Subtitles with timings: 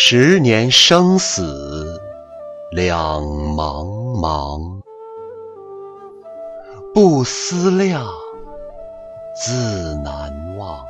[0.00, 2.00] 十年生死
[2.70, 4.80] 两茫茫，
[6.94, 8.06] 不思量，
[9.34, 10.86] 自难忘。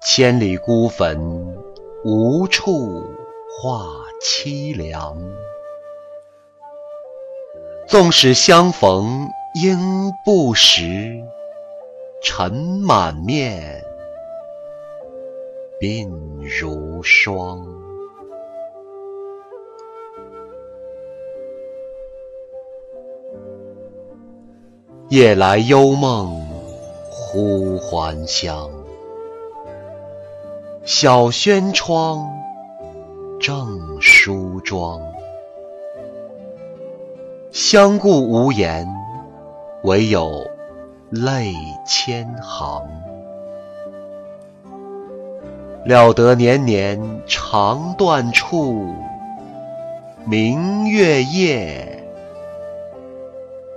[0.00, 1.54] 千里孤坟，
[2.06, 3.04] 无处
[3.60, 3.84] 话
[4.22, 5.14] 凄凉。
[7.86, 9.28] 纵使相逢
[9.62, 10.82] 应不识，
[12.22, 13.84] 尘满面，
[15.82, 16.08] 鬓
[16.46, 17.66] 如霜。
[25.08, 26.46] 夜来幽梦
[27.10, 28.70] 忽还乡，
[30.84, 32.28] 小轩窗，
[33.40, 35.00] 正梳妆。
[37.50, 38.86] 相顾无言，
[39.82, 40.46] 唯有
[41.10, 41.52] 泪
[41.86, 43.05] 千行。
[45.86, 48.92] 料得年年肠断处，
[50.24, 52.02] 明月夜，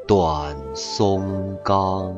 [0.07, 2.17] 短松冈。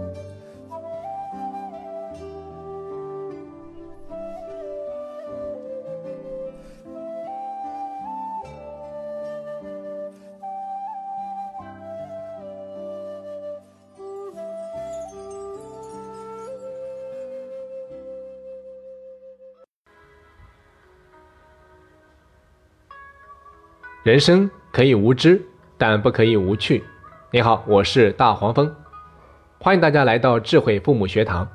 [24.12, 25.42] 人生可以无知，
[25.78, 26.84] 但不可以无趣。
[27.32, 28.70] 你好，我是大黄蜂，
[29.58, 31.48] 欢迎大家来到智慧父母学堂。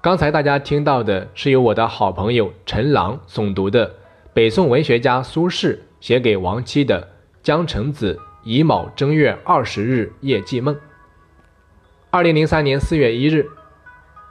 [0.00, 3.92] 刚才大家听到的是由我的好朋友陈朗诵读的
[4.32, 7.02] 北宋文学家苏轼写给亡妻的
[7.42, 10.72] 《江城子·乙卯正月二十日夜寄梦》。
[12.10, 13.44] 二零零三年四月一日，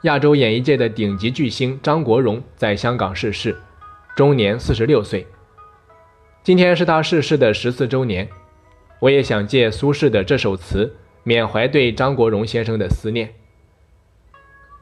[0.04, 3.54] 亚洲演艺界的顶级巨星张国荣在香港逝世，
[4.16, 5.26] 终年四十六岁。
[6.44, 8.28] 今天是他逝世的十四周年，
[8.98, 13.32] 我也想借苏轼的这首词缅怀对张国荣先生的思念。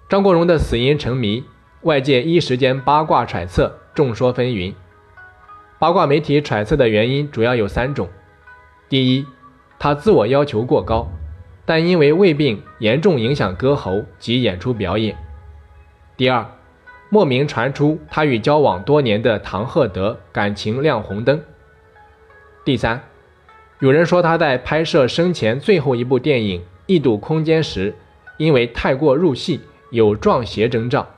[0.08, 1.44] 张国荣的死因成谜，
[1.82, 4.72] 外界一时间八卦揣测，众说纷纭。
[5.78, 8.08] 八卦媒体揣测的原因主要有三种：
[8.88, 9.26] 第一，
[9.78, 11.08] 他自我要求过高，
[11.66, 15.14] 但因为胃病严重影响歌喉及演出表演；
[16.16, 16.50] 第二，
[17.10, 21.42] 莫名传出他与交往多年的唐鹤德感情亮红灯。
[22.62, 23.02] 第三，
[23.78, 27.94] 有人说他在拍摄生前最后一部电影《异度空间》时，
[28.36, 29.60] 因为太过入戏，
[29.90, 31.08] 有撞邪征兆，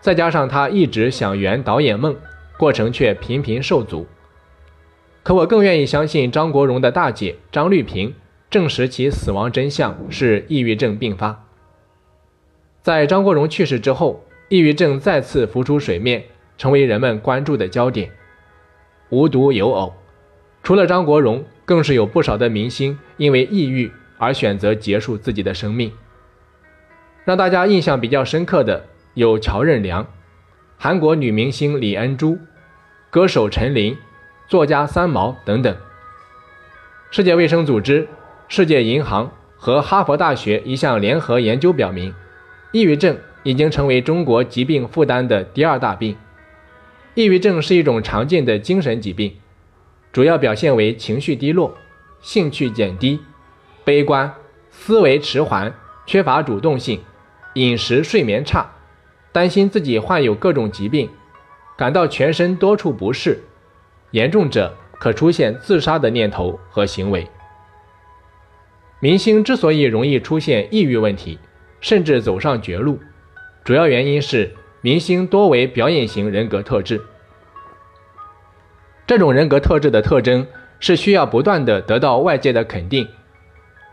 [0.00, 2.14] 再加上他一直想圆导演梦，
[2.56, 4.06] 过程却频频受阻。
[5.24, 8.14] 可我更愿意相信张国荣的大姐张绿萍
[8.48, 11.44] 证实其死亡真相是抑郁症并发。
[12.80, 16.22] 在张国荣去世之后，抑郁症再次浮出水面，
[16.56, 18.12] 成为人们关注的焦点。
[19.10, 19.92] 无独有偶。
[20.66, 23.88] 除了张国荣，更是有不少的明星因为抑郁
[24.18, 25.92] 而选择结束自己的生命。
[27.24, 28.84] 让大家印象比较深刻的
[29.14, 30.04] 有乔任梁、
[30.76, 32.36] 韩国女明星李恩珠、
[33.10, 33.96] 歌手陈琳、
[34.48, 35.76] 作家三毛等等。
[37.12, 38.08] 世界卫生组织、
[38.48, 42.12] 世界银行和哈佛大学一项联合研究表明，
[42.72, 46.16] 抑郁症已经成为中国疾病负担的第二大病。
[47.14, 49.32] 抑郁症是一种常见的精神疾病。
[50.16, 51.76] 主要表现为情绪低落、
[52.22, 53.20] 兴趣减低、
[53.84, 54.32] 悲观、
[54.70, 55.70] 思维迟缓、
[56.06, 56.98] 缺乏主动性、
[57.52, 58.66] 饮食睡眠差、
[59.30, 61.06] 担心自己患有各种疾病、
[61.76, 63.42] 感到全身多处不适，
[64.12, 67.28] 严重者可出现自杀的念头和行为。
[69.00, 71.38] 明星之所以容易出现抑郁问题，
[71.82, 72.98] 甚至走上绝路，
[73.62, 74.50] 主要原因是
[74.80, 77.02] 明星多为表演型人格特质。
[79.06, 80.44] 这种人格特质的特征
[80.80, 83.06] 是需要不断的得到外界的肯定，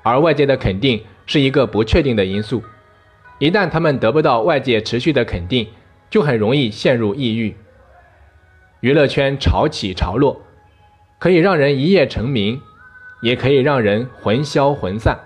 [0.02, 2.64] 而外界的肯定是一个不确定的因素。
[3.38, 5.68] 一旦他们得不到外界持续的肯定，
[6.10, 7.56] 就很容易陷入抑郁。
[8.80, 10.42] 娱乐圈潮起潮落，
[11.20, 12.60] 可以让人一夜成名，
[13.22, 15.20] 也可以让人魂消魂散。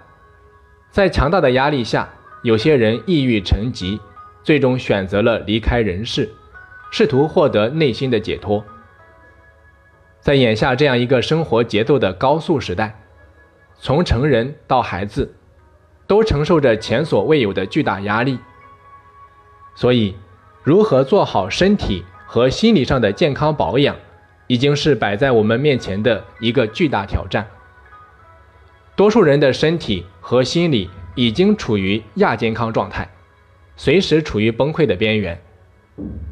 [0.91, 2.09] 在强大的压力下，
[2.43, 3.99] 有些人抑郁成疾，
[4.43, 6.29] 最终选择了离开人世，
[6.91, 8.63] 试图获得内心的解脱。
[10.27, 12.99] 在眼下这样一个生活节奏的高速时代，
[13.79, 15.33] 从成人到孩子，
[16.05, 18.37] 都承受着前所未有的巨大压力。
[19.73, 20.17] 所以，
[20.63, 23.95] 如何做好身体和心理上的健康保养，
[24.47, 27.47] 已经是摆在我们面前的一个巨大挑战。
[28.97, 33.09] 多数人的身体和心理已经处于亚健康状态，
[33.77, 35.41] 随时处于崩溃的边缘。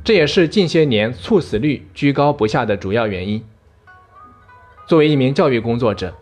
[0.04, 3.42] 这也是近些年猝死率居高不下的主要原因。
[4.88, 6.14] 作为一名教育工作者，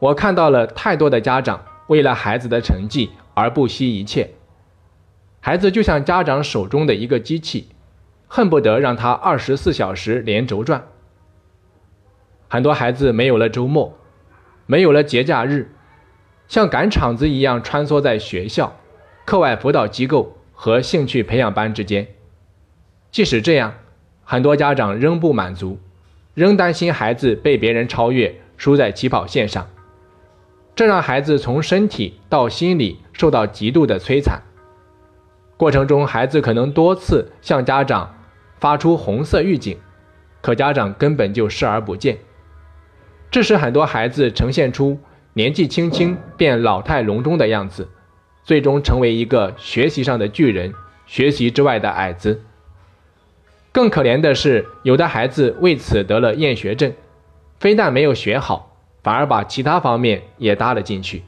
[0.00, 4.30] 我看到了太多的家长为了孩子的成绩而不惜一切。
[5.40, 7.68] 孩子就像家长手中的一个机器，
[8.26, 10.88] 恨不得让他二十四小时连轴转。
[12.48, 13.96] 很多孩子没有了周末，
[14.66, 15.72] 没有了节假日，
[16.48, 18.76] 像赶场子一样穿梭在学校、
[19.24, 22.08] 课外辅导机构和兴趣培养班之间。
[23.12, 23.74] 即使这样，
[24.24, 25.78] 很多家长仍不满足，
[26.36, 29.66] 仍担心孩子被别人超越，输在起跑线上。
[30.74, 34.42] 这让孩子从身体到心理受到极度的摧残。
[35.56, 38.14] 过程中，孩子可能多次向家长
[38.60, 39.78] 发出红色预警，
[40.42, 42.18] 可家长根本就视而不见。
[43.30, 44.98] 这使很多孩子呈现出
[45.32, 47.88] 年纪轻轻便老态龙钟的样子，
[48.44, 50.74] 最终成为一个学习上的巨人，
[51.06, 52.42] 学习之外的矮子。
[53.76, 56.94] 更可怜的是，有的孩子为此得了厌学症，
[57.60, 61.22] 非但没有学好，反而把其他方面也搭了进去。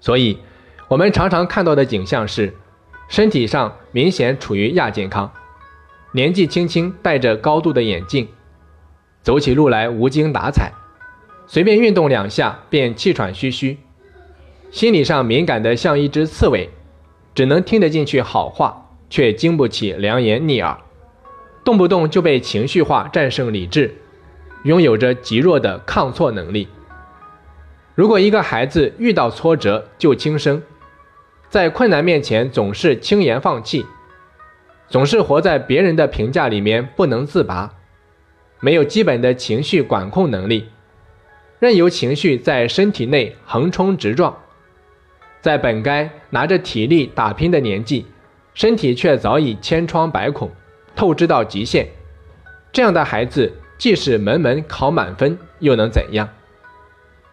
[0.00, 0.38] 所以。
[0.88, 2.54] 我们常常看到的景象是，
[3.08, 5.30] 身体上明显处于亚健康，
[6.12, 8.28] 年纪轻轻戴着高度的眼镜，
[9.22, 10.70] 走起路来无精打采，
[11.46, 13.78] 随便运动两下便气喘吁吁，
[14.70, 16.68] 心理上敏感的像一只刺猬，
[17.34, 18.83] 只能听得进去好话，
[19.14, 20.76] 却经不起良言逆耳，
[21.62, 23.94] 动不动就被情绪化战胜理智，
[24.64, 26.66] 拥有着极弱的抗挫能力。
[27.94, 30.60] 如果一个孩子遇到挫折就轻生，
[31.48, 33.86] 在困难面前总是轻言放弃，
[34.88, 37.72] 总是活在别人的评价里面不能自拔，
[38.58, 40.66] 没有基本的情绪管控能力，
[41.60, 44.36] 任由情绪在身体内横冲直撞，
[45.40, 48.06] 在本该拿着体力打拼的年纪，
[48.54, 50.50] 身体却早已千疮百孔，
[50.96, 51.86] 透支到极限。
[52.72, 56.28] 这样的孩子，即使门门考满分，又能怎样？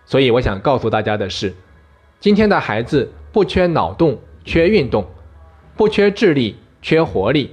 [0.06, 1.53] 所以，我想告诉大家的是，
[2.19, 3.12] 今天的孩子。
[3.33, 5.06] 不缺脑洞，缺运动；
[5.77, 7.47] 不缺智力，缺活力；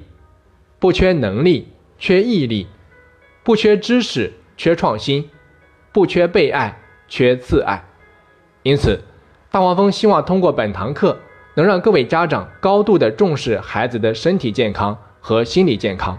[0.80, 1.68] 不缺能力，
[2.00, 2.66] 缺毅力；
[3.44, 5.22] 不缺知识，缺创新；
[5.92, 7.84] 不缺被爱，缺自爱。
[8.64, 9.00] 因此，
[9.52, 11.16] 大黄蜂希望通过本堂课，
[11.58, 16.16] 能让各位家长高度的重视孩子的身体健康和心理健康，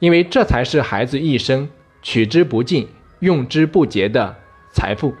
[0.00, 1.68] 因为这才是孩子一生
[2.02, 2.88] 取之不尽、
[3.20, 4.34] 用之不竭的
[4.72, 5.14] 财富。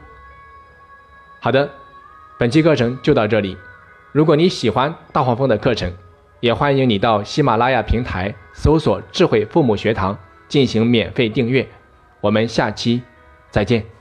[1.38, 1.70] 好的。
[2.38, 3.56] 本期课程就到这里。
[4.10, 5.90] 如果你喜欢大黄蜂的课程，
[6.40, 10.18] 也欢迎你到喜马拉雅平台搜索“智慧父母学堂”
[10.48, 11.66] 进行免费订阅。
[12.20, 13.00] 我们下期
[13.48, 13.95] 再见。